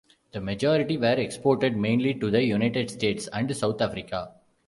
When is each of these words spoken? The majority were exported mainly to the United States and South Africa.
The 0.31 0.41
majority 0.41 0.97
were 0.97 1.13
exported 1.13 1.77
mainly 1.77 2.15
to 2.15 2.31
the 2.31 2.43
United 2.43 2.89
States 2.89 3.27
and 3.31 3.55
South 3.55 3.79
Africa. 3.83 4.31